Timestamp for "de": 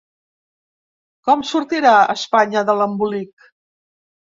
2.73-2.79